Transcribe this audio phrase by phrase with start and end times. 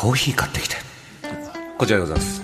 [0.00, 0.76] コーヒー買ってきて。
[1.76, 2.42] こちらでございます。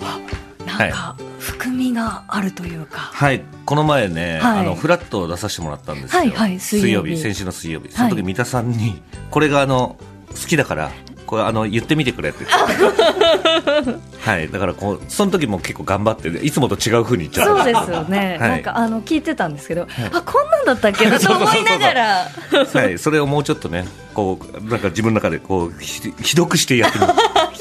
[0.67, 2.99] なんか、含みがあるというか。
[2.99, 3.41] はい。
[3.65, 4.59] この前ね、はい。
[4.59, 7.17] あのフラットを出させてもらったんですよ、はいはい水曜日。
[7.17, 7.91] 先週の水曜日。
[7.91, 9.01] その時三田さんに、
[9.31, 9.97] これがあの
[10.29, 10.91] 好きだから
[11.25, 12.45] これあの言ってみてくれって。
[12.45, 14.51] 言ってはい。
[14.51, 17.63] だからこうその時も結構頑張っていつもと違う風に言っちゃった。
[17.63, 18.37] そうですよね。
[18.39, 18.49] はい。
[18.51, 22.27] なんか、あの、聞いてたんですけど、あ、こんなんだったっけなと思いながら。
[22.71, 27.13] はい、それをもうちょっとねこうなんか自分の中でこうひひどくしてやってみる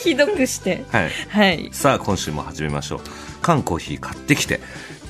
[0.06, 0.84] ひどくして。
[0.92, 1.68] はいはい。
[1.72, 3.00] さあ今週も始めましょう
[3.42, 4.60] 缶コーヒー買ってきて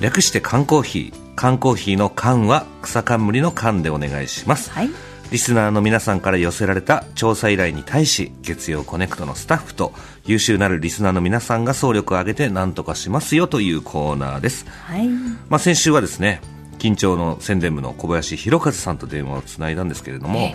[0.01, 4.89] 略して缶コーヒー缶コーヒーの缶は草冠の缶でお願いします、はい。
[5.29, 9.93] リスナーの皆さんから寄せられた調査依頼に対し月曜コネクトのスタッフと
[10.25, 15.07] 優秀なるリスナーの皆さんが総力を挙げて何とかしますよというコーナーです、はい。
[15.49, 16.41] まあ、先週はですね
[16.79, 20.53] 緊張の宣伝部の小林弘和さんと電話をつないだんですけれども、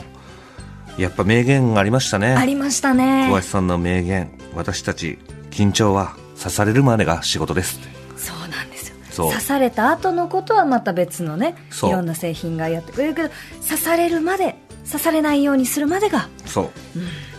[0.98, 2.35] やっぱ名言がありましたね。
[2.35, 3.27] ありましたね。
[3.29, 3.33] 小。
[3.33, 5.19] 林さんの名言私たち
[5.51, 7.81] 緊張は刺されるまでが仕事です。
[8.17, 9.27] そうなんですよ。
[9.29, 13.29] 刺された後のことはまた別のね、いろんな製品がやってくれるけど、
[13.62, 16.71] 刺されるまで、刺されないようにするまでが、そう、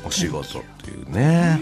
[0.06, 1.60] お仕事っていうね。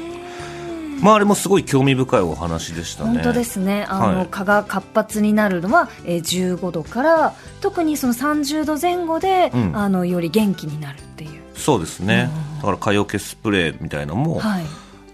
[1.02, 3.14] まああれもすごい興味深いお話でしたね。
[3.14, 9.72] 本当ですね、あの、はい蚊が活発になるのは、えー、15度から、特にその30度前後で、うん。
[9.76, 11.41] あのより元気になるっていう。
[11.56, 12.30] そうですね。
[12.58, 14.66] だから蚊よけスプレーみたいのも、はい。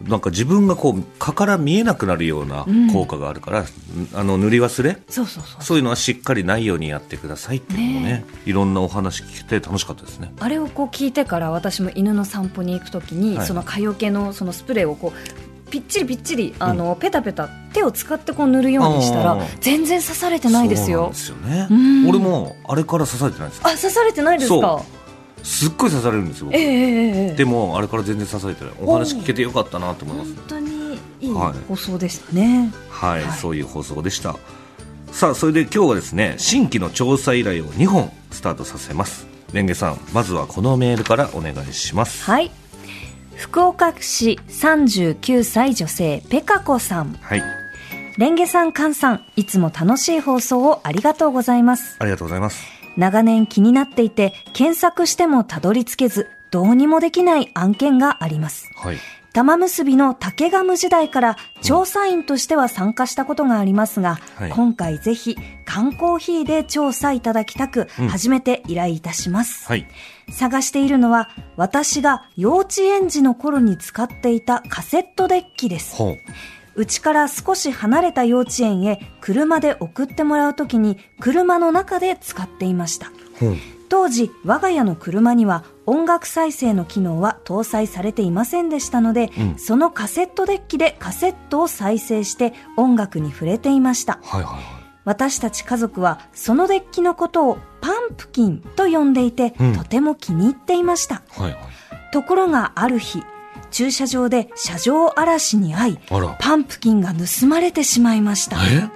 [0.08, 3.66] なんか自分がこう蚊から見えなくなるような効果があるから、
[4.14, 4.98] あの塗り忘れ？
[5.10, 5.64] そうそうそう。
[5.64, 5.78] そう。
[5.78, 10.32] いうのはしっかりないようにやってくださいっていうのもねいろんなお話聞けて楽しかったですね。
[10.40, 13.48] あれをこう聞いてから私も犬の散歩に行くときに、はい。
[13.48, 21.68] その蚊よけのそのスプレーをこうぴっちりぴっちりあの、ペタペタ手を使ってこう塗るようにしたら全然刺されてないですそうなんよですよね。
[21.72, 22.08] うん。
[22.08, 23.60] 俺もあれから刺されてないんです。
[23.60, 24.56] よあ刺されてないですか？
[24.56, 24.86] そ
[25.44, 26.56] すっごい刺されるんですよ僕。
[26.56, 27.36] ええええええ。
[27.36, 28.74] でもあれから全然刺されてない。
[28.82, 30.36] お話聞けてよかったなと思います。
[30.36, 31.54] 本当にいいはい。
[31.68, 33.38] 放送でしたね、はい、はい。
[33.38, 34.36] そういう放送でした。
[35.12, 39.28] さあそれで今日はですね新規の調査依頼を2本スタートさせます。
[39.54, 42.24] レンゲさんまずはこのメールからお願いします。
[42.24, 42.52] はい。
[43.36, 47.14] 福岡市39歳女性ペカ子さん。
[47.22, 47.44] はい。
[48.18, 51.98] レンゲさんカンさんいつも楽しい放送をありがとうございます。
[52.00, 58.70] ありがとうございます長年気になっていて検索してもたどり着けずどうにもできない案件があります。
[58.76, 58.98] はい。
[59.34, 64.50] 玉結びの竹ガム時代から調査員としては参加したことがありますが、はい。
[64.50, 68.08] 今回ぜひ缶コーヒーで調査いただきたく、うん。
[68.08, 69.86] 初めて依頼いたします、はい。
[70.32, 75.96] 探しているのは私が幼稚園児の頃に使っていたカセットデッキです
[76.78, 83.12] うちから少し離れた幼稚園へ車で送ってもらうときに車の中で使っていました。
[83.40, 83.56] ほう
[83.90, 89.58] 当時我が家の車には音楽再生の機能は搭載されていませんでしたので、うん。
[89.58, 94.20] そのカセットデッキでカセットを再生して音楽に触れていました。
[94.22, 94.64] はいはいはい。
[95.06, 99.74] 私たち家族はそのデッキのことをパンプキンと呼んでいて、うん。
[99.78, 101.24] とても気に入っていました。
[101.30, 101.58] はいはい。
[102.12, 103.24] ところがある日
[103.72, 106.00] 駐車場で車上荒らしに遭い
[106.40, 108.58] パンプキンが盗まれてしまいました。
[108.58, 108.90] え？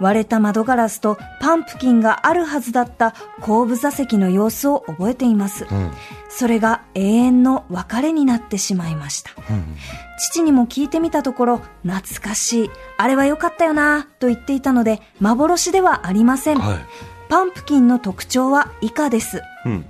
[0.00, 5.92] 割れた窓ガラスとパンプキンがあるはずだった後部座席の様子を覚えています、うん。
[6.28, 9.30] それが永遠の別れになってしまいました。
[9.48, 9.76] うん。
[10.18, 12.70] 父にも聞いてみたところ懐かしい。
[12.96, 16.78] あれは良かったよなと言っていたので幻ではありません、はい。
[17.28, 19.40] パンプキンの特徴は以下です。
[19.66, 19.84] うん。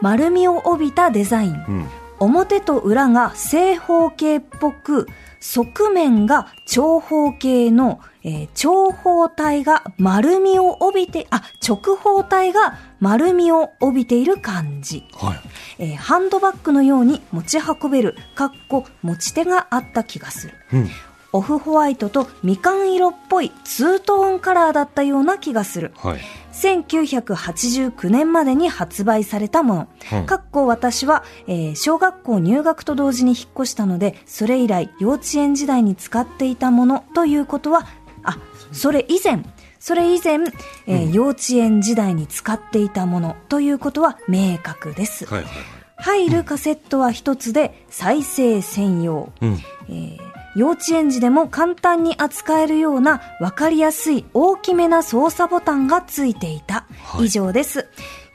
[0.00, 1.52] 丸みを帯びたデザイン。
[1.52, 5.06] うん表と裏が正方形っぽく
[5.40, 15.34] 側面が長方形の、えー長方体が丸みを帯びてあ直方体が丸みを帯びている感じ、は
[15.78, 15.84] い。
[15.90, 20.54] えーハンドバッグのように持ち運べるかっこ持ち手があった気がする。
[20.72, 20.88] うん
[21.36, 26.20] オフホワイトとみかん色っぽいツートーンカラーだったような気がするはい
[26.56, 29.88] 1989年までに発売されたもの。
[30.20, 37.86] うんかっこ私は、えー小学校入学と同時に引っ越したので、それ以来幼稚園時代に使っていたものということは、
[38.22, 38.38] あ、
[38.72, 39.44] それ以前、
[39.78, 40.38] それ以前、
[40.86, 45.26] えー幼稚園時代に使っていたものということは明確です。
[45.26, 45.62] はいはいはい。
[45.98, 49.30] 入るカセットは一つで再生専用。
[49.42, 49.58] うん。
[49.88, 50.25] えー
[50.56, 56.86] 幼稚園児でも簡単に扱えるような分かりやすい大きめな操作ボタンがついていた。
[57.04, 57.86] はい以上です。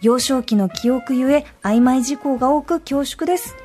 [0.02, 3.56] 幼少期の記憶ゆえ曖昧事項が多く恐縮です。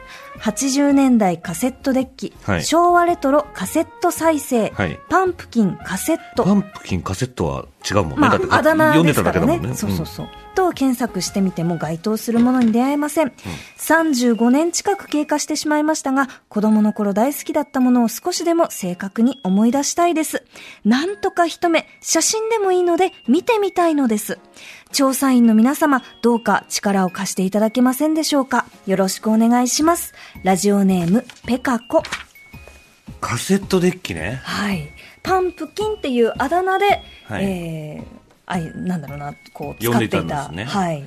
[0.41, 8.17] 80年代カセットデッキ、はい昭和レトロカセット再生、はいパンプキンカセット、パンプキンカセットは違うもんね。
[8.17, 9.47] まだってあ、あだ名ですからね。
[9.47, 9.75] でただけだもんね。
[9.75, 10.29] そうそうそう。
[10.56, 13.32] と検索してみても該当するものに出会えません。
[13.76, 20.43] 35年近く経過してしまいましたが、子供の頃大好きだったものを少しでも正確に思い出したいです。
[20.85, 24.38] なんとか一目、写真でもいいので見てみたいのです。
[24.93, 30.14] 調査員の皆様、どうか力を貸していただけませんでしょうかよろしくお願いします。
[30.43, 32.03] ラジオネーム、ペカコ。
[33.20, 34.41] カセットデッキね。
[34.43, 34.88] はい。
[35.23, 38.15] パンプキンっていうあだ名で、はいえー、
[38.46, 40.20] あい、なんだろうな、こう、使っていた。
[40.22, 41.04] んですねはい。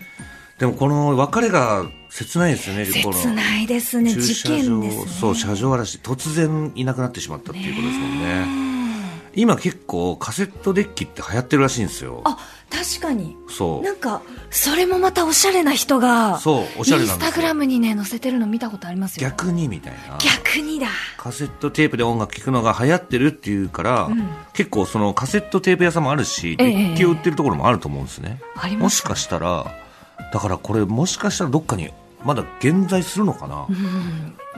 [0.60, 2.86] でもこの別れが切ないですよね。
[2.86, 4.14] 切ないですね。
[4.14, 5.08] 事駐車場件ですね。
[5.08, 8.59] そう、車上荒らし、突然いなくなってしまったっていうことですもんね。
[9.40, 12.22] 今結構カセットデッキって流行ってるらしいんですよ。
[12.26, 12.38] あ、
[12.70, 13.38] 確かに。
[13.48, 14.22] そうなんか、
[14.52, 19.30] それもまたおしゃれな人が、そうおしゃれなインスタグラムにね、載せてるの見たことありますよ。
[19.30, 20.18] 逆にみたいな。
[20.18, 20.88] 逆にだ。
[21.18, 24.10] カセットテープで音楽聴くのが流行ってるっていうから、
[24.54, 28.42] 結構そのカセットテープ屋さんもあるし、ええデッキを売ってるところもあると思うんですね。
[28.58, 29.74] ありますねもしかしたら、
[30.34, 31.92] だからこれもしかしたらどっかに
[32.24, 33.66] まだ現在するのかな、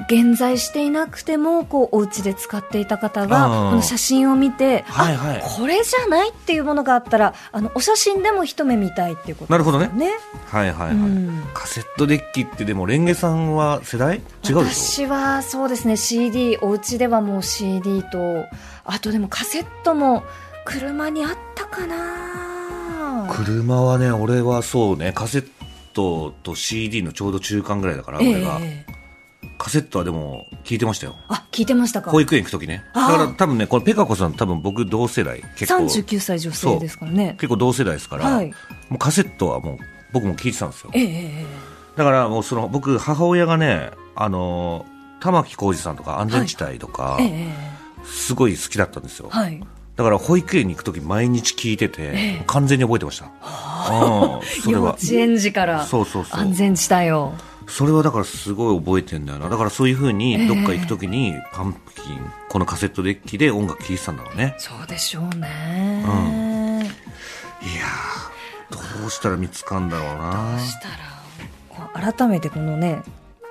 [0.10, 5.42] 現在していなくても、こう、お家で使っていた方が、この写真を見て、はいはい。
[5.42, 10.12] あ、これじゃないっていうものがあったら、あの、お写真でも一目見たいっていうことなるほどね。
[10.48, 11.44] はいはいはい、うん。
[11.54, 14.18] カセットデッキってでもレンゲさんは世代？
[14.18, 14.58] 違うでしょ？
[14.58, 15.98] 私はそうですね。
[15.98, 18.46] CD お家ではもう CD と
[18.84, 20.24] あとでもカセットも
[20.66, 23.28] 車にあったかな。
[23.30, 25.14] 車はね俺はそうね。
[25.14, 25.48] カセッ
[25.94, 28.60] トと CD のちょうど中間ぐらいだから、ええ俺が。
[29.58, 31.16] カセットはでも聞いてましたよ。
[31.28, 32.12] あ聞いてましたか。
[32.12, 32.84] 保育園行く時ね。
[32.94, 35.84] だから多分ねこのペカ子さん多分僕同世代結構。
[35.84, 37.36] 39歳女性ですからね。
[37.40, 38.48] 結構同世代ですから、はい。
[38.90, 39.78] もうカセットはもう
[40.14, 40.92] 僕も聞いてたんですよ。
[40.94, 41.46] ええええ
[41.96, 44.86] だからもうその僕母親がねあの
[45.20, 49.64] 玉置浩二さんとか安全地帯とか、えええすごい好きだったんですよ、えはい
[50.02, 52.12] だから保育園に行く時毎日聞いてて、え
[52.42, 52.44] え。
[52.48, 53.26] 完全に覚えてました。
[53.26, 53.32] うん
[54.64, 54.82] それは。
[54.82, 55.86] 幼稚園児から。
[55.86, 56.40] そうそうそう。
[56.40, 57.34] 安全地帯を。
[57.68, 59.48] それはだからすごい覚えてんだよな。
[59.48, 62.20] だからそういう風にどっか行く時にパンプキン
[62.50, 64.56] このカセットデッキで音楽聴いてたんだろうね。
[64.58, 66.04] そうでしょうね、
[67.62, 70.58] いやーどうしたら見つかんだろうな。
[70.60, 70.90] そした
[72.02, 73.04] ら改めてこのね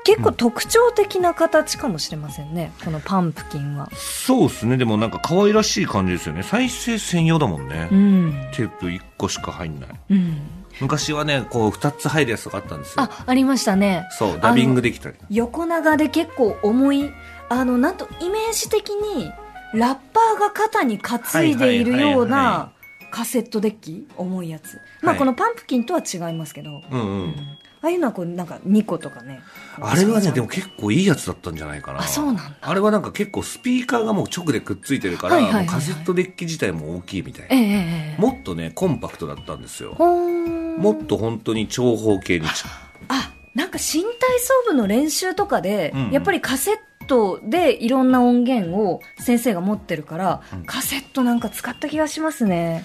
[0.04, 3.88] 結構特徴的な形かもしれませんね、このパンプキンは。
[3.94, 4.76] そうですね。
[4.76, 6.42] でもなんか可愛らしい感じですよね。
[6.42, 8.48] 再生専用だもんね、うん。
[8.54, 9.90] テープ1個しか入んない。
[10.10, 10.40] うん。
[10.80, 13.02] 昔はねこう2つ入るやつとかあったんですよ。
[13.02, 14.06] あありましたね。
[14.12, 15.16] そうダビングできたり。
[15.28, 17.10] 横長で結構重い
[17.48, 19.30] あのなんとイメージ的に
[19.74, 22.72] ラッパーが肩に担いでいるような
[23.10, 24.78] カセットデッキ重いやつ。
[25.02, 25.18] まあはい。
[25.18, 27.00] このパンプキンとは違いますけど、うん。
[27.00, 27.34] うん
[27.82, 29.40] ああいうのはこうなんか2個とかね。
[29.80, 32.00] あれはねでも結構いいやつだったんじゃないかな。
[32.00, 32.56] あそうなんだ。
[32.60, 35.74] あれはなんか結構スピーカーがもう直でくっついてるから、はいはいはいはい。
[35.74, 39.94] カセットデッキ自体も大きいみたいええな、ええもっとねコンパクトだったんですよ。
[39.94, 42.64] もっと本当に長方形にち
[43.08, 46.04] あなんか新体操部の練習とかで、うん。
[46.06, 52.84] うんやっぱりカセットでいろんな音源を先生が持ってるから、カセットなんか使った気がしますね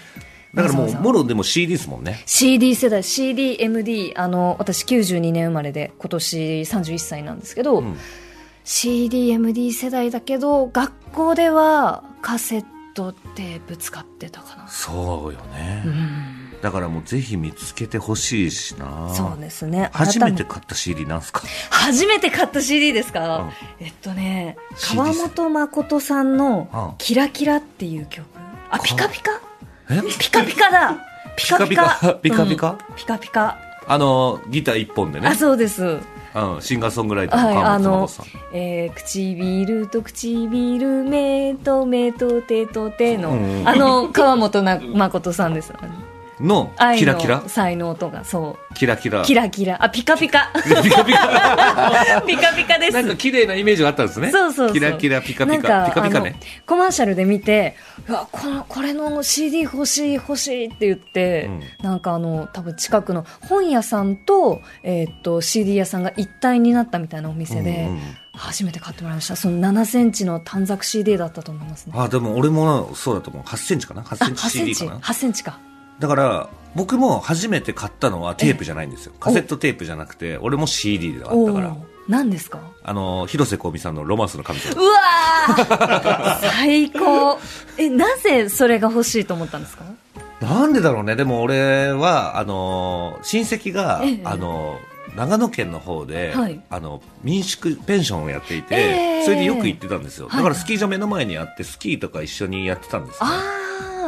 [0.55, 2.23] だからもうもろでも CD ですもんね。
[2.25, 7.97] CD 世代 CDMD あの私92年生まれで今年31歳なんですけど、うん。
[8.63, 14.67] CDMD 世代だけど学校ではカセットテープ使ってたかな。
[14.67, 16.61] そうよね、うん。
[16.61, 19.13] だからもうぜひ見つけてほしいしな。
[19.13, 19.89] そうですね。
[19.93, 21.43] 初めて改買った CD なんすか？
[21.69, 23.85] 初めて買った CD ですか、うん。
[23.85, 28.25] えっとね CD 川本誠さんのうん「キラキラ」っていう曲。
[28.71, 29.31] あピカピカ？
[29.31, 29.44] え
[29.87, 30.97] ピカピカだ。
[31.35, 32.15] ピカピカ？
[32.21, 32.71] ピカピカ。
[32.71, 32.95] うん。
[32.95, 33.57] ピカピカ。
[33.87, 35.27] あのギター一本でね。
[35.27, 35.83] あそうです。
[35.83, 45.71] うん、シンガーソングライターの川本さん、えー、唇と唇、目と目と手と手の、うんうんあの、川本な誠さんです。
[46.39, 47.43] のキラキラ？
[47.47, 49.25] 才能とか、そキラキラう。
[49.25, 49.83] キラキラ。
[49.83, 50.51] あ、ピカピカ。
[50.83, 52.93] ピカピカ ピカピカです。
[52.93, 54.73] なんか綺麗なイメージがあったんですねそうそうそう。
[54.73, 57.75] キラキラピカピカピカピカねコマーシャルで見て、
[58.07, 61.49] うわ、この、これの CD 欲しい欲しいって言って、
[61.81, 68.01] なんかあの、多分近くの本屋さんと、えーっと、CD 屋さんが一体になったみたいなお店で、うんうん
[68.37, 69.35] 初めて買ってもらいました。
[69.35, 71.93] その7センチの短冊 CD だったと思いますね。
[71.95, 75.59] あでも俺もそうだと思う8センチかな？8センチ8セン CD チかな？8センチか。
[75.99, 79.13] だから僕も初めて買ったのはテープじゃないんですよ。
[79.19, 81.69] カセットテープじゃなくて俺も CD であったから。
[81.71, 82.59] お何ですか？
[82.83, 86.39] あの広瀬香美さんの「ロマンスの神様うわー！
[86.51, 87.39] 最高。
[87.77, 89.85] えなぜそれが欲しいと思ったんですか」
[90.41, 91.15] なんでだろうね。
[91.15, 94.21] でも俺はあの親戚が、ええ。
[94.23, 94.79] あの
[95.15, 96.59] 長野県の方で、はい。
[96.69, 98.77] あの民宿ペンションをやっていて、え
[99.21, 99.23] え。
[99.23, 100.37] それでよく行ってたんですよ、はい。
[100.37, 103.41] だからスキー場目の前にあってスキーとか一緒にやってたんですねあ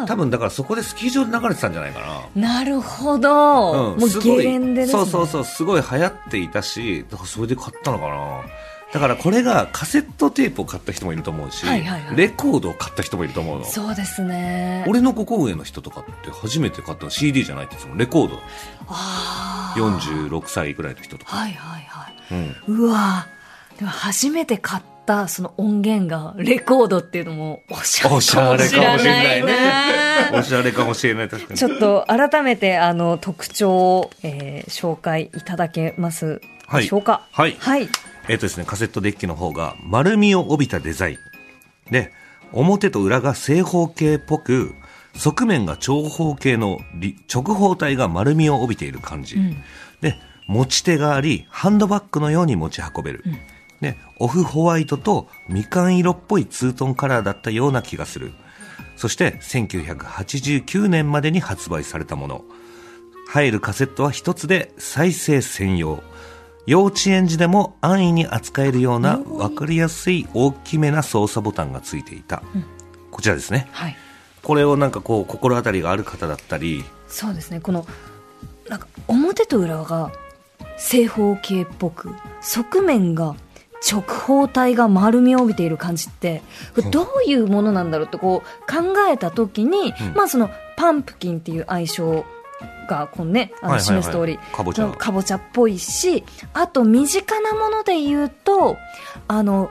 [0.06, 2.08] 多分だからそこでスキー場で流れてたんじゃないかな。
[2.08, 4.38] あなるほど、もうすごい。
[4.38, 8.42] ゲレンデです、ね、そうそうそうすごい流行っていたしだからそれで買ったのかな。
[8.94, 12.16] だからこれがカセットテープを買った人もいると思うし、はいはいはい。
[12.16, 13.66] レコードを買った人もいると思うの。
[13.66, 14.86] そうですね。
[14.88, 18.40] 俺の5個上の人とかって初めて買ったの CD じゃないってそのレコード。
[18.88, 22.16] ああ46歳ぐらいの人とか、はいはいはい。
[22.70, 23.28] うん、うわ
[23.78, 24.97] でも初めて買った
[25.28, 29.54] その音源がレコードっていうのもおしゃれかもしれないね。
[30.32, 31.30] なおしゃれかもしれない。
[31.30, 31.60] 確かに。
[31.60, 36.42] ちょっと改めてあの特徴を、えー紹介いただけます
[36.74, 37.28] でしょうか？
[37.32, 37.56] はい。
[37.60, 37.88] はい、
[38.28, 41.18] えっ、とですね、カセットデッキの方が丸みを帯びたデザイン。
[41.92, 42.12] で、
[42.52, 44.76] 表と裏が正方形っぽく、
[45.16, 49.38] 側面が長方形のり直方体が丸みを帯びている感じ。
[50.02, 50.16] で、
[50.48, 53.24] 持ち手があり、ハンドバッグのように持ち運べる。
[53.82, 58.34] で、オフホワイトとみかん色っぽいツートンカラーだったような気がする。
[58.96, 62.46] そして、1989年までに発売されたもの。
[63.30, 66.02] 入るカセットは一つで再生専用。
[66.66, 72.44] 幼稚園児でも安易に扱えるような分かりやすい大きめな操作ボタンがついていた。
[73.12, 73.68] こちらですね。
[73.72, 73.96] はい、
[74.44, 77.86] これをなんかこう心当たりがある方だったり、そうですねこの
[78.70, 80.12] なんか表と裏が
[80.78, 83.36] 正方形っぽく側面が
[83.86, 86.42] 直方体が丸みを帯びている感じって
[86.92, 90.14] どういうものなんだろうってこう考えた時に、うん。
[90.16, 92.26] まあそのパンプキンっていう愛称
[92.90, 94.04] がこのねあのはいはいはい。
[94.04, 98.78] 示す通り、かぼちゃかぼちゃっぽいしあと身近なもので言うと
[99.28, 99.70] あの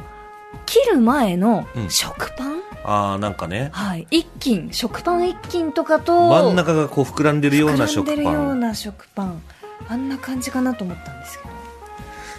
[0.67, 1.91] 切る前のうん。
[1.91, 4.07] 食パン、ああなんかね、はい。
[4.11, 4.69] 一斤。
[4.73, 8.61] 食パン一斤とかと真ん中がこう膨らんでるような膨らん食でるようパン。
[8.61, 9.43] な食パン。
[9.89, 11.51] あんな感じかなと思ったんですけど、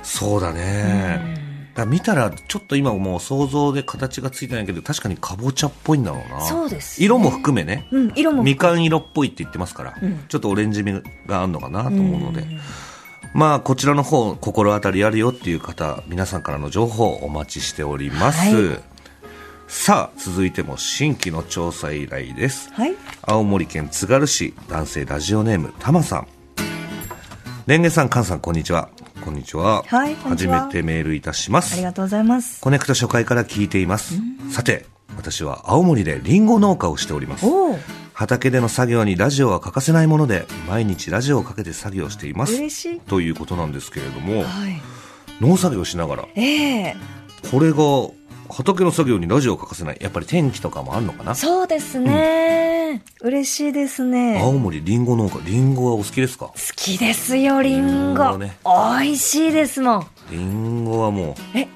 [0.03, 1.19] そうだね。
[1.19, 1.46] だか
[1.83, 6.41] ら見たらちょっと今もう想像で形がついてないけど確かにかぼちゃっぽいんだろうな。
[6.41, 7.05] そうですね。
[7.05, 7.87] 色も含めね。
[7.91, 10.25] うん色もみかん色っぽいって言ってますから、うん。
[10.27, 12.45] ちょっとオレンジ味があるのかなと思うので、
[13.33, 18.79] まあこちらの方心当たりあるよっていう方皆さんからの情報をお待ちしております、はい。
[19.67, 22.71] さあ続いても新規の調査依頼です。
[22.73, 22.95] はい。
[23.21, 26.27] 青森県津軽市男性ラジオネームたまさん。
[27.67, 28.87] レンゲさん、カンさん、こんにちは。
[29.27, 29.83] こんにちは。
[29.83, 31.73] はいこんにちは初めてメールいたします。
[31.73, 34.21] ありがとうございますコネクト初回から聞いています。
[34.49, 34.85] さて、
[35.17, 37.45] 私は青森でリンゴ農家をしております。
[38.13, 42.55] 畑での作業にラジオは欠かせないもので、毎日ラジオをかけて作業しています。
[42.55, 44.81] 嬉しいということなんですけれども、はい
[45.41, 46.95] 農作業しながら、ええ
[47.51, 47.77] これが
[48.49, 49.97] 畑の作業にラジオを欠かせない。
[50.01, 51.35] やっぱり天気とかもあるのかな？
[51.35, 54.39] そうですね、嬉しいですね。
[54.41, 56.47] 青森リンゴ農家、リンゴはお好きですか？
[56.47, 57.89] 好きですよリンゴ。
[57.89, 58.57] リンゴね。
[58.65, 60.07] 美味しいですもん。
[60.31, 61.67] リンゴはもえ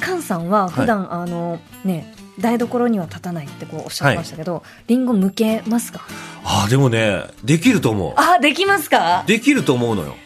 [0.00, 6.00] 菅さんは普段、あのね台所には立たないってこうおっしゃってましたけど、リンゴ剥けますか？
[6.00, 6.02] う、
[6.44, 8.14] ああ、でもね、できると思う。
[8.16, 9.22] あできますか？
[9.26, 10.16] できると思うのよ。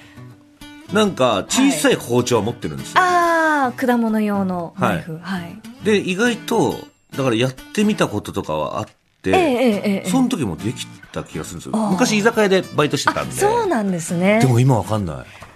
[0.93, 3.00] なんか、小さい包丁は持ってるんですよ。
[3.02, 3.27] あ
[3.68, 6.75] あ果物用のナイフはい、で、意外と、
[7.16, 8.87] だからやってみたこととかはあっ
[9.22, 11.90] て、ええええええその時もできた気がするんですよ。
[11.90, 13.34] 昔居酒屋でバイトしてたんで。
[13.34, 15.48] そうなんですねでも今わかんない。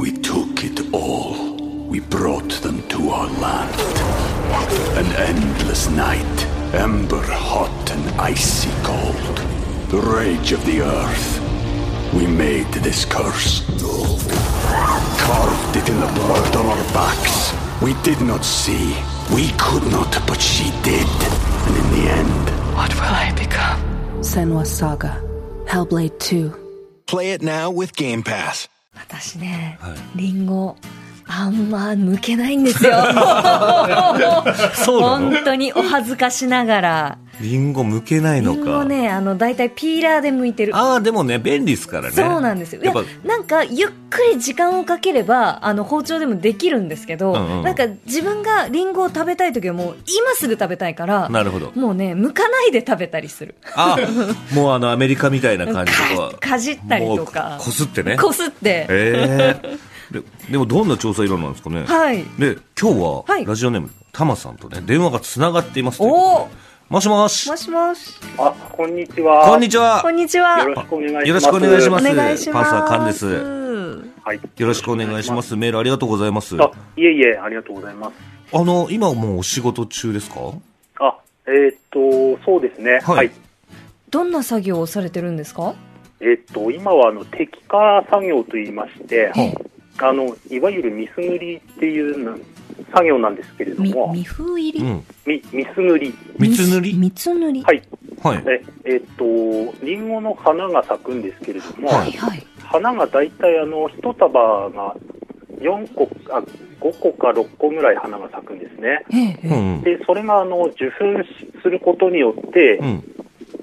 [0.00, 1.58] We took it all.
[1.90, 3.74] We brought them to our land.
[4.96, 9.38] An endless night, ember hot and icy cold.
[9.90, 11.40] The rage of the earth.
[12.14, 13.62] We made this curse.
[15.18, 17.52] Carved it in the blood on our backs.
[17.82, 18.94] We did not see.
[19.34, 21.06] We could not, but she did.
[21.66, 22.44] And in the end,
[22.76, 23.78] What will I become?
[24.22, 25.20] Senwa Saga.
[25.66, 26.52] Hellblade 2.
[27.06, 28.68] Play it now with Game Pass.
[28.94, 30.76] 私ね、はいリンゴ
[31.26, 32.96] あんま剥けないんですよ
[34.86, 38.60] 本当にお恥ずかしながらリンゴ剥けないリのか。
[38.60, 42.10] ンゴねあの大体ピーラーで剥いてるああ、でもね、便利ですからね。
[42.10, 51.72] そうなんですよいややっぱ、なんかゆっくり時間をかければあの包丁でもできるんですけど、うんうんなんか自分がリンゴを食べたい時はもう今すぐ食べたいからなるほど。
[51.74, 53.96] もうね剥かないで食べたりするあ
[54.54, 56.30] もうあの、アメリカみたいな感じとか。
[56.38, 58.16] か かじったりとかこすってね。
[58.16, 59.78] こすって、ええ
[60.10, 61.84] ででもどんな調査依頼なんですかね。
[61.84, 68.18] はいで、今日は、はいラジオネーム、タマさんとね、電話がつながっていますというおこおとでもしもしもしもし。
[68.38, 69.44] あ、こんにちは。
[69.44, 70.58] こんにちはこんにちは。
[70.58, 71.28] よろしくお願いします。
[71.28, 72.70] よろしくお願いしおます。
[72.70, 73.26] パンサーカンです
[74.24, 74.40] はい。
[74.56, 75.54] よろしくお願いします。
[75.54, 76.56] メールありがとうございます。
[76.58, 78.14] あ、いえいえ、ありがとうございます。
[78.54, 80.40] あの、今もうお仕事中ですか？
[81.00, 83.00] あ、えーっと、そうですね。
[83.04, 83.32] はいはい。
[84.08, 85.74] どんな作業をされてるんですか？
[86.20, 89.54] えーっと、今は、あの、摘化作業と言いまして、はい
[90.00, 92.38] あの、いわゆるミス塗りっていうの
[92.92, 95.04] 作業なんですけれどみ、も、みふ入り、うん。
[95.26, 96.14] み、ミス塗り。
[96.38, 96.94] 三つ塗り？
[96.94, 97.62] みつ塗り？
[97.62, 97.82] はい。
[98.22, 98.44] はい。
[98.46, 102.46] え、えーっと、リンゴの花が咲くんですけれども、はいはい。
[102.62, 104.28] 花が大体、あの、一束
[104.70, 104.96] が
[105.60, 106.42] 4個、あ、
[106.80, 109.04] 5個か6個ぐらい花が咲くんですね。
[109.12, 109.48] ええ、ええ。
[109.48, 109.82] うん。
[109.82, 113.04] で、それが、あの、受粉することによってう、ん。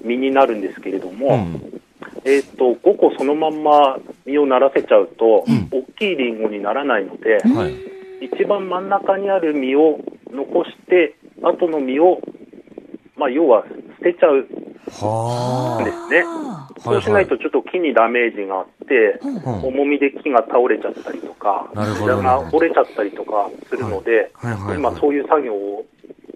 [0.04, 1.80] 実になるんですけれども、うん。
[2.24, 7.95] えっ、と、5個そのまんま実をならせちゃうと、うん大きいリンゴにならないので、はい。
[8.20, 9.98] 一番真ん中にある実を
[10.30, 12.20] 残して、後の実を、
[13.16, 13.64] まあ、要は
[13.98, 16.22] 捨てちゃうんはですね。
[16.26, 19.26] あそうしないとちょっと木にダメージがあって、あ。
[19.26, 19.52] うんあ。
[19.58, 25.84] うん重みで木が倒れちゃったりとか、なるほどね枝が折れちゃったりとかするので、はいはいはい今そういう作業を、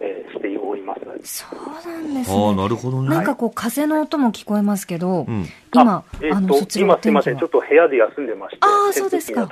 [0.01, 1.45] えーしております。
[1.45, 2.57] そうなんですああ、ね。
[2.57, 3.09] なるほどね。
[3.09, 5.47] なんかこう、風の音も聞こえますけど、うん。
[5.75, 9.49] 今、えっ、あの、とそ、ちらの天気は今すいません、ちょっと部屋で休んでまして、あーそうですか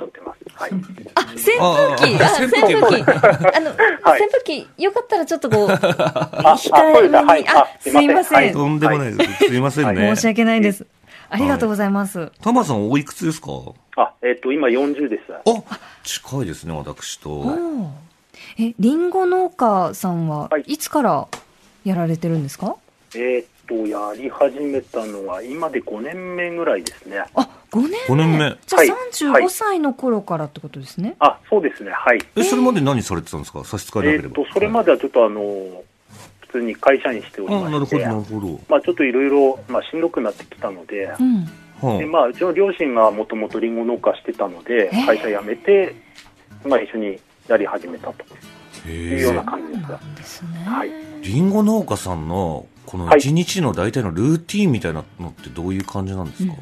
[0.59, 3.69] あ、扇風機ああ、扇風機あの、
[4.01, 7.47] はい扇風機、よかったらちょっとこう、控えめに。
[7.49, 8.37] あ、すいません。
[8.37, 9.45] はいとんでもないです。
[9.45, 10.15] すいませんね。
[10.15, 10.85] 申し訳ないです。
[11.29, 12.31] ありがとうございます。
[12.41, 13.49] タマさんおいくつですか？
[13.97, 15.33] あ、えっ、と、今40です。
[15.33, 15.41] あ、
[16.03, 17.45] 近いですね、私と。
[18.57, 21.27] え、リンゴ農家さんははいいつから
[21.85, 22.75] やられてるんですか？
[23.15, 27.23] えっ、と、やり始めたのは、今で5年目ぐらいですね。
[27.35, 27.97] あ、5年目。
[28.09, 31.15] 五年目じゃあはい35歳の頃からってことですね。
[31.19, 31.91] あ、そうですね。
[31.91, 32.19] はい。
[32.35, 33.63] え、それまで何されてたんですか？
[33.63, 34.23] 差し支えなければ。
[34.25, 35.39] えっ、と、それまではちょっとあの、
[36.41, 38.59] 普通に会社にしておりあ、なるほど、まして、なるほど。
[38.67, 41.45] まあちょっといろいろ、まあしんどくなってきたので、うん。
[41.81, 45.95] はでまあうちの両親がもともとリンゴ農家してたのでえ、会社辞めて、
[46.65, 48.25] まあ一緒にやり始めたと
[48.85, 49.45] へいうようなえ。
[49.45, 49.89] 感じです。
[49.89, 50.49] なんですね。
[50.65, 50.89] はい
[51.21, 53.19] リンゴ農家さんの、このはい。
[53.19, 56.53] 一日の大体のルーティーンみたいなのってどういう感じなんですか、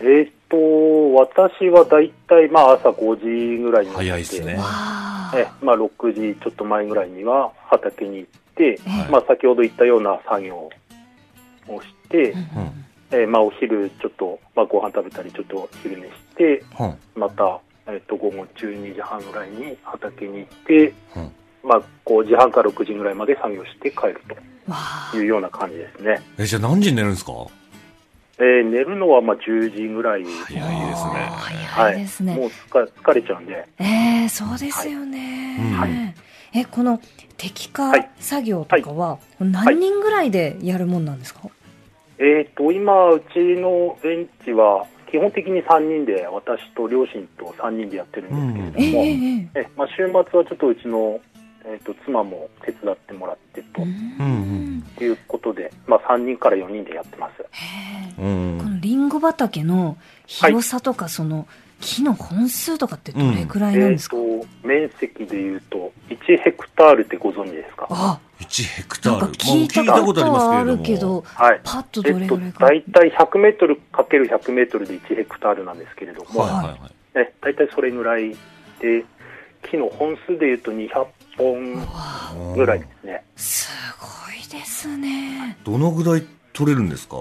[0.00, 0.56] えっ、と、
[1.14, 4.58] 私はだいたいまあ朝5時ぐらいに早いっすね。
[5.36, 9.10] えまあ、6時ちょっと前ぐらいには畑に行って、はい。
[9.10, 12.84] まあ、先ほど言ったような作業をして、うん。
[13.10, 21.32] えまあ、お昼ちょっと、まあ、ご飯食べたりちょっと昼寝してはまた、えっと午後12時半ぐらいに畑に行って、うん
[21.64, 24.20] まあ、5時半から6時ぐらいまで作業して帰る
[25.12, 27.32] というような感じですね、え、じゃあ何時に寝るんですか？
[28.38, 31.12] えー寝るのはまあ10時ぐらい、早いですね。
[31.70, 32.34] 早いですね。
[32.34, 33.64] もう疲疲れちゃうんで。
[33.78, 33.84] え
[34.24, 35.56] えそうですよね。
[35.78, 36.58] はい。
[36.58, 37.00] え、この
[37.36, 38.10] 摘果はい。
[38.18, 41.42] 作業とかは、何人ぐらいでやるもんなんですか、
[42.18, 51.20] えー、と今、うちのベンチは基本的に3人で私と両親と3人でやってるんですけれども、えええええまあ、週末はちょっとうちの、
[51.66, 53.90] えー、と妻も手伝ってもらってとううん
[54.78, 57.42] んいうことで、まあ、3人から4人でやってます。
[57.42, 57.46] へ
[58.18, 58.58] えうん。
[58.58, 59.96] このリンゴ畑の
[60.26, 61.46] 広さとか、その
[61.80, 67.86] 木の本数とかってどれくらいなんですか、えー、と面積でいうと1ヘクタールってご存知ですか？
[67.90, 69.32] あ、1ヘクタール。
[69.32, 71.12] 聞いたまあことはあるけども。
[71.22, 72.92] ど、はいパッとえっとどれぐらい、か。
[72.94, 77.18] 大体100メートルかける100メートルで1ヘクタールなんですけれども、はいはいはい。
[77.18, 78.30] ね、大体それぐらい
[78.80, 79.04] で、
[79.70, 83.24] 木の本数でいうと200本ぐらいですね。
[83.36, 83.68] す
[84.00, 85.56] ごいですね。
[85.64, 87.16] どのぐらい取れるんですか？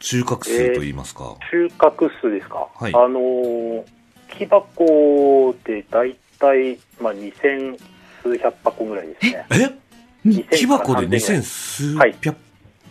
[0.00, 1.36] 収穫数と言いますか。
[1.50, 2.94] 収穫数ですか、はい。
[2.94, 3.84] あのー
[4.38, 7.78] 木箱で大体、まあ、2000
[8.22, 9.46] 数百箱ぐらいですね。
[9.50, 12.36] え？2000木箱でから3000 2000数はい百、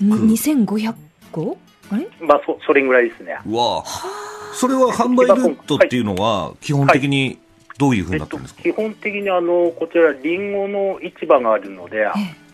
[0.01, 0.95] に2500
[1.31, 1.57] 個？
[1.91, 2.07] あれ？
[2.19, 3.37] まあ、そそれぐらいですね。
[3.45, 3.83] うわ
[4.53, 7.39] それは販売ルートっていうのは、基本的に
[7.79, 12.07] どういうふうえっとになってるんですか、基本的にあのこちら、リンゴの市場があるので、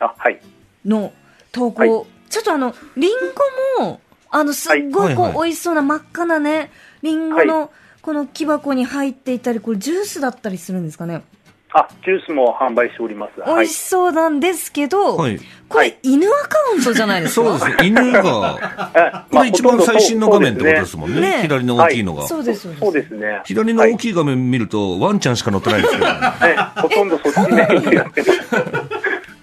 [0.00, 0.40] あはい。
[0.84, 1.12] の
[1.52, 1.90] 投稿、はい。
[2.30, 3.10] ちょっとあの、リン
[3.78, 5.32] ゴも、あの、すっごいこう、はいはい。
[5.34, 6.70] 美味しそうな真っ赤なね、
[7.02, 11.22] リンゴの、この木箱に入っていたり、これジュースだったりするんですかね
[11.72, 13.40] あ、ジュースも販売しております。
[13.40, 13.76] はい美味し。
[13.78, 17.58] そうなんですけど、はいこれ、はい犬アカウントじゃないですか？
[17.58, 17.88] そうですね。
[17.88, 21.20] 犬が、えこれ一番最新の画面ってことですもんね。
[21.20, 22.26] ね左の大きいのが。
[22.26, 22.80] そうです、そうです。
[22.80, 23.42] そうですね。
[23.44, 26.76] 左の大きい画面見ると、ワンちゃんしか載ってないですけど、はい。
[26.78, 28.54] えほとんどそっちメインでやってます。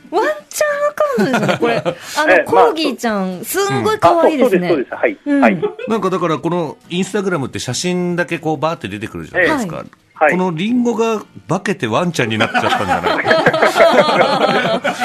[0.09, 1.77] ワンちゃんアカウントですね、これ。
[2.17, 4.67] あの、えコーギーちゃん、すんごい可愛いですね。
[4.67, 4.95] あそうそうです、そうです。
[4.95, 5.17] はい。
[5.27, 5.61] うんはい。
[5.87, 9.83] なんかだからこのインスタグラムって写真だけこうバーって出てくるじゃないですか。
[10.15, 10.31] はい。
[10.31, 13.23] このリンゴが化けてワンちゃんになっちゃったんじゃない？
[13.23, 14.95] か。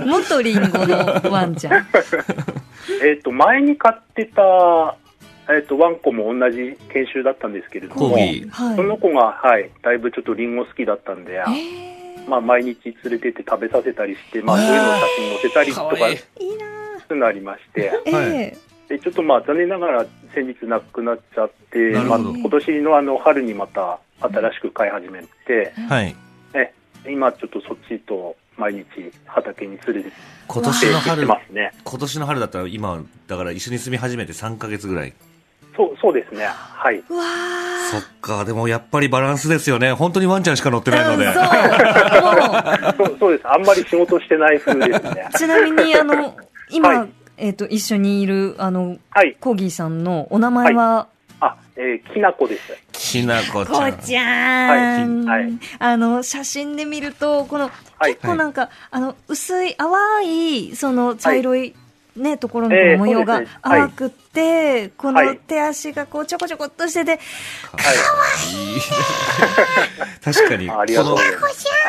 [0.06, 1.86] 元リンゴのワンちゃん。
[3.04, 4.96] えっと、前に買ってた、
[5.52, 8.16] えっと、ワンコも同じ研修だったんですけれども。
[8.76, 11.42] その子が、はい、だいぶちょっとリンゴ好きだったんで、え
[12.28, 16.18] まあ、毎日連れてって食べさせたりして、まあ、そういうのを写真載せたりとか、そうー、い。
[17.10, 18.14] うのありまして、ー。
[18.14, 18.26] はい。
[18.40, 18.56] え
[18.88, 22.34] でちょっとまあ、残念ながら先日亡くなっちゃって、まあ、なるほど。
[22.38, 26.14] 今年のあの春にまた新しく飼い始めて、はい。
[26.54, 26.72] え
[27.06, 28.84] 今ちょっとそっちと毎日
[29.26, 30.12] 畑に連れて
[30.46, 31.72] 今年の春きて、ますね。
[31.84, 35.12] 今年の春だったら今、だから一緒に住み始めて3ヶ月ぐらい。
[35.76, 36.46] そう、そうですね。
[36.46, 37.02] はい。
[37.90, 39.92] そっか、でもやっぱりバランスですよね。
[39.92, 41.26] 本当にワンちゃんしか乗ってないので。
[41.26, 41.28] う。
[42.98, 43.48] もそう そうです。
[43.48, 45.34] あんまり仕事してない風ですねう。
[45.38, 46.36] ちなみに、あの、
[46.70, 49.36] 今、はいえっ、と、一緒にいる、あの、はい。
[49.40, 51.06] コーギーさんのお名前は、あ、
[51.76, 52.62] えー、きなこです。
[52.92, 53.98] きなこちこゃん。
[53.98, 55.42] ちゃん、はい。
[55.42, 55.58] はい。
[55.78, 58.14] あの、写真で見ると、この、はい。
[58.14, 61.74] 結構なんか、あの、薄い、淡い、その、茶色い、
[62.16, 64.23] ね、ところのええ模様が淡くって、
[64.96, 67.20] このはい手足がこうちょこちょこっとしてて、はい。
[68.74, 68.80] いい
[70.22, 70.70] 確かに。
[70.70, 71.68] ありがとうございます。
[71.68, 71.82] は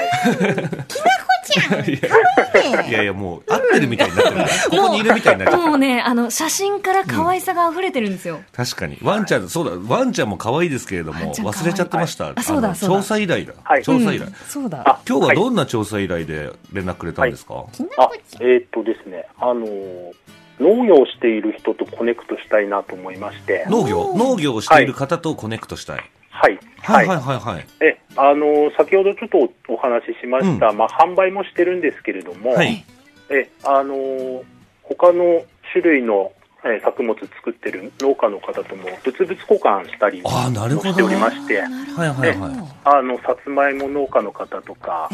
[2.84, 2.89] い。
[2.89, 4.45] いやいや、もう、合ってるみたいになってる。
[4.71, 5.58] ここにいるみたいになっ。
[5.58, 8.41] もうね、あの、写真から可愛さが溢れてるんですよ。
[8.51, 8.97] 確かに。
[9.01, 12.34] ワンちゃん、そうだ、ワンちゃんも可愛いですけれども、忘れちゃってました。
[12.36, 13.53] あそうだのそうだ調査依頼だ。
[13.63, 14.34] はい調査依頼うん。
[14.47, 14.84] そうだ。
[14.86, 17.65] あ今日ははいどんな調査依頼で連絡くれたんですか、
[17.97, 18.10] あ、
[18.41, 20.12] えーっとですね、あのー
[20.59, 24.13] 農業をしている人とコネクトしたいなと思いまして、農業？
[24.15, 26.03] 農業をしている方とコネクトしたい。
[26.29, 26.59] はい。
[26.81, 27.07] はい。
[27.07, 27.17] はい。
[27.17, 27.37] はい。
[27.39, 27.65] はい。
[27.81, 32.85] え、あのー先ほどちょっとお話ししました、まあ、販売もしてるんですけれども、はい。
[33.29, 34.43] え、あのー
[34.83, 36.31] 他の種類の、
[36.65, 41.08] えー作物作ってる農家の方とも物々交換したりああ、なるほしてお。
[41.08, 42.01] りまして、なるほど。
[42.01, 42.75] はいはいはい。
[42.86, 45.10] あの、さつまいも農家の方とか、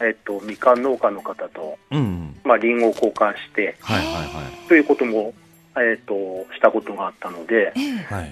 [0.00, 2.40] えっと、みかん農家の方と、うんうん。
[2.42, 5.34] まあ、リンゴを交換して、はいはいということも、
[5.76, 6.14] えっと、
[6.54, 7.72] したことがあったので。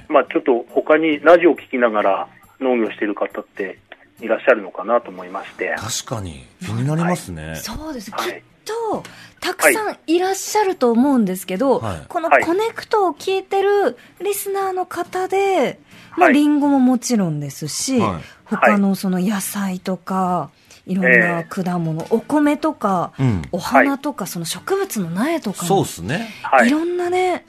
[0.08, 2.28] まあ、ちょっと他にラジオを聞きながら
[2.60, 3.78] 農業している方って
[4.20, 7.56] いらっしゃるのかなと思いまして、確かに、気になりますね。
[7.56, 8.10] そうです。
[8.10, 9.02] きはいっと、
[9.40, 15.80] たくさんいらっしゃると思うんですけど、はいこのはいコネクトを聞いてるリスナーの方で、
[16.16, 20.50] まあ、はいリンゴももちろんですし、はい他のその野菜とか、
[20.86, 23.42] いろんなえ果物、お米とか、うん。
[23.52, 26.28] お花とか、その植物の苗とかもそうっすね。
[26.42, 26.70] はいい。
[26.70, 27.46] ろんなね、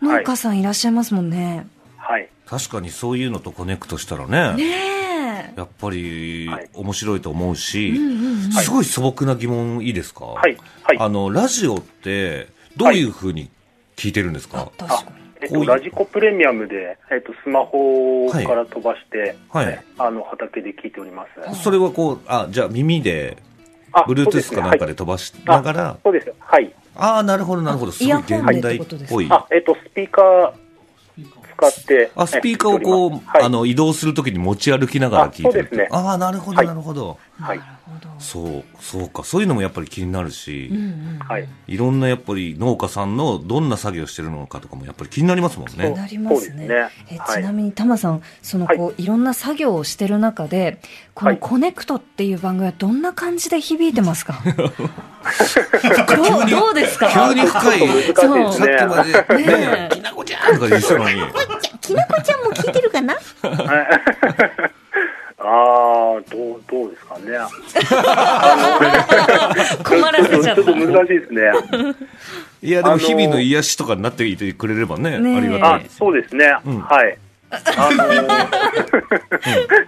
[0.00, 1.66] 農家さんいらっしゃいますもんね。
[1.98, 2.28] はい。
[2.46, 4.95] 確かにそういうのとコネクトしたらね、ねえ。
[5.56, 7.98] やっぱりはい面白いと思うし、
[8.52, 10.24] すごい素朴な疑問いいですか？
[10.26, 10.56] はい。
[10.82, 10.98] はい。
[10.98, 13.48] あの、ラジオって、どういうふうに
[13.96, 15.16] 聞いてるんですか、確かに。
[15.40, 21.62] えっと、ラジコプレミアムで、えっと、スマホから飛ばして、はいえあの、畑で聞いております。
[21.62, 23.38] それはこう、あ、じゃあ耳で、
[23.92, 26.32] Bluetooth ねかなんかで飛ばしながら、そうです。
[26.38, 26.70] はい。
[26.94, 27.92] ああ、なるほど、なるほど。
[27.92, 29.28] すごい現代っぽい。
[29.30, 30.52] あ、えっと、スピーカー
[31.56, 32.10] 使って。
[32.14, 37.18] あ、スピーカーをこう、はい、あの、移動するときに持ち歩きながら聞いてるあそうですねああ、なるほど、はいなるほど。
[37.40, 37.58] はい。
[37.58, 38.08] なるほど。
[38.18, 39.22] そう、そうか。
[39.24, 40.80] そういうのもやっぱり気になるし、うんう
[41.16, 41.48] んはい。
[41.66, 45.90] いろんなやっぱり農家さんのどんな作業してるのかとかもやっぱり気になりますもんそうね。
[45.90, 46.66] なりますね。
[46.66, 46.74] ね
[47.10, 50.80] えはいちなみに、タマさん、そのこう、い、ろんな作業をしてる中で、
[51.14, 54.40] このはいコネクトっていう番組はどんな感じで響いてますか？
[56.16, 57.08] どうどうですか？
[57.28, 58.78] 急に深い、難しいですね。
[58.78, 59.04] さっきま
[59.36, 61.16] で、ねね、きなこちゃんとか言ってたのに、
[61.80, 63.14] きなこちゃんも聞いてるかな？
[65.48, 67.38] ああ、どう、どうですかね。
[69.84, 70.74] 困らせちゃったちょっと。
[70.74, 71.42] 難しいですね。
[72.62, 75.86] いや、でも日々の癒しとかになっていてくれればね、ねえありがたい、。
[75.86, 76.52] あそうですね。
[76.64, 77.16] うんはい。
[77.50, 77.60] あ
[77.92, 79.86] のー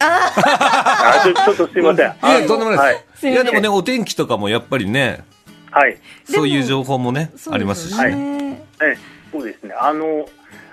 [0.00, 2.06] あ ちょちょっとすいません。
[2.06, 3.28] いや、とんでもないはです。
[3.28, 5.24] いや、でもね、お天気とかもやっぱりね、
[5.70, 5.98] はい。
[6.24, 7.96] そういう情報もね、そうありますし。
[7.96, 8.98] よねええ
[9.30, 9.74] そうですね。
[9.78, 10.28] あの、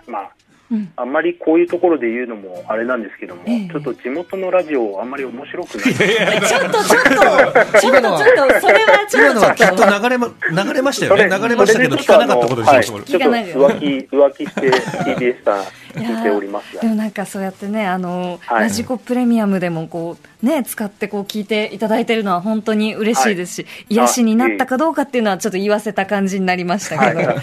[0.07, 0.29] まあ、
[0.71, 5.93] うんあんまりこういうところで言うのもあれなんですけども、ええちょっと地元のラジオあんまり面白くない。
[5.93, 8.21] ちょっとちょっと、ちょっとちょっと、
[8.61, 9.85] それはちょっっとちょっと。
[9.85, 10.29] と流れま、
[10.63, 11.23] 流れましたよね。
[11.29, 14.71] 流れましたけど、聞かなかったことでしょ、これはいちょっと浮気、浮気して
[15.15, 15.63] TBS さん
[15.99, 18.61] 聞いておりますでもなんかそうやってね、あの、はい。
[18.63, 27.27] ラジコプレミアムでもこう、ね、使ってこう聞いていただいてるのは本当に嬉しいですし、癒しになったかどうかっていうのはちょっと言わせた感じになりましたけど。
[27.27, 27.35] は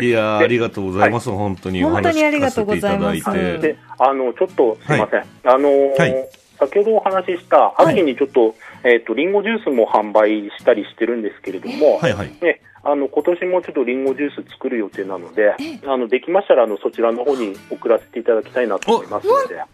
[0.00, 0.10] い、い。
[0.10, 3.24] やーありがとうございます、本当にお本当話にありがとうございます。
[3.24, 3.58] ただいて。
[3.58, 5.20] で、あの、ちょっとすみません。
[5.44, 6.28] あのーはい。
[6.58, 12.12] 先ほどお話しした秋にちょっと、えっ、と、リンゴジュースも販売したりしてるんですけれども、はい。
[12.12, 12.32] はい。
[12.42, 15.54] ね、あの、今年もちょっとリンゴジュース作る予定なので、
[15.86, 19.64] あの、できましたら、あの、そちらの方に送らせていただきたいなと思いますので、は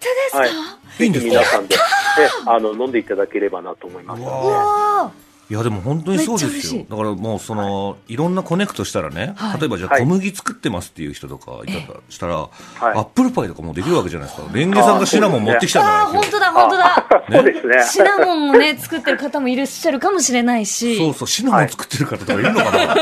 [0.46, 1.02] い。
[1.04, 1.30] いいんですか？
[1.32, 1.82] 皆さんで、ね、
[2.46, 4.22] あの、飲んでいただければなと思います。
[4.22, 5.33] ので。
[5.50, 6.74] いやでも本当にそうです。
[6.74, 6.86] よ。
[6.88, 8.16] だからもうその、い。
[8.16, 9.60] ろんなコネクトしたらね、はい。
[9.60, 10.00] 例えばじゃあはい。
[10.00, 12.50] 小麦作ってますっていう人とかいたとしたら、はい。
[12.80, 14.48] アップルパイとかもできるわけじゃないですか。
[14.54, 17.06] レンゲさんがシナモン持ってきたんじゃああ、ないです本当だ、本当だ。
[17.30, 17.84] そうですね。
[17.84, 22.94] シナモンをね、作ってる方もいらっしゃるかもしれないし、そうそう、シナモン作ってる方とかいるのかな、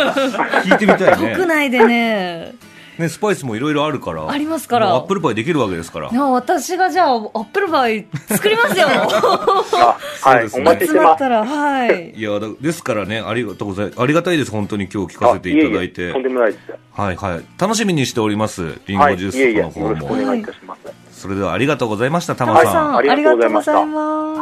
[0.63, 1.35] 聞いてみたいね。
[1.37, 2.55] 国内でね、
[2.99, 4.31] ね、スパイスもいろいろあるから。
[4.31, 6.11] ありますからアップルパイできるわけですから。
[6.13, 8.87] な私がじゃあ、アップルパイ作りますよ。
[8.93, 11.05] あはい、そうですねお待ちし集てます。
[11.09, 12.11] まったら、はい。
[12.15, 16.03] いやだですからね、ありがとうございありがたいです、本当に今日聞かせていただいて。
[16.05, 16.65] あええとんでもないです。
[16.93, 17.45] はいはい。
[17.59, 20.27] 楽しみにしております、リンゴはい、ジューいえいえ、スの方よろしくおも。
[20.27, 20.81] 願いいたします。
[21.21, 22.67] それではありがとうございました、タタマさん。
[22.67, 23.65] マさん、あありりがとうございまます。
[23.65, 23.73] した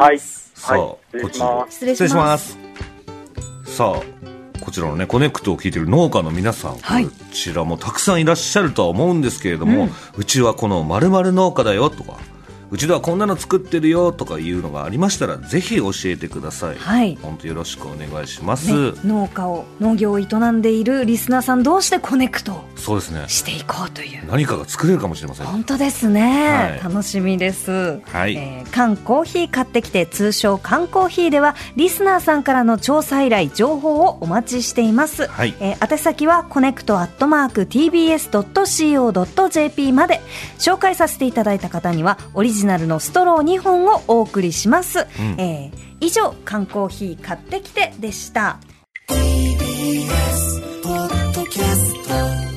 [0.04, 0.18] はい。
[0.18, 1.72] さあ、はい、失礼しこちらます。
[1.74, 2.58] 失礼します。
[3.64, 4.00] さあ、
[4.60, 7.06] こちらのね、コネクトを聞いている農家の皆さん、はい。
[7.06, 12.18] こちらもたくさんいらっしゃるとは思うんですけれども、うちはこの〇〇農家だよとか、
[12.70, 16.76] うちではこんなの作ってるよとかいうのがありましたら、ぜひ教えてください。
[16.76, 18.92] はい本当よろしくお願いします。
[18.92, 23.24] ね、農家を、農業を営んでいるリスナーさん同士でコネクトそうですね。
[23.28, 24.26] していこうという。
[24.26, 25.46] 何かが作れるかもしれません。
[25.46, 38.32] 本当ですね、はい楽しみです、はいえー缶コーヒー買ってきて通称缶コーヒーではリスナーさんからの調査依頼情報をお待ちしています、はいえー宛先はコネクトアットマーク TBS.CO.JP
[39.92, 40.20] まで
[40.58, 45.40] 紹介させていただいた方にはオリジナルのストロー2本をお送りします、うん。
[45.40, 48.58] えー以上缶コーヒー買ってきてでした。
[49.06, 52.49] TBS ポッドキャスト